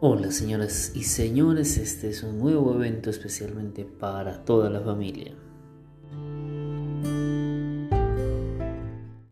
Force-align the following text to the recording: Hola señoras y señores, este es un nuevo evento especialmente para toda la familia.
Hola 0.00 0.30
señoras 0.30 0.92
y 0.94 1.02
señores, 1.02 1.76
este 1.76 2.10
es 2.10 2.22
un 2.22 2.38
nuevo 2.38 2.72
evento 2.72 3.10
especialmente 3.10 3.84
para 3.84 4.44
toda 4.44 4.70
la 4.70 4.80
familia. 4.80 5.34